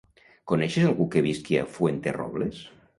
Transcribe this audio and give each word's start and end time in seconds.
Coneixes 0.51 0.87
algú 0.93 1.07
que 1.17 1.23
visqui 1.29 1.61
a 1.63 1.69
Fuenterrobles? 1.77 2.69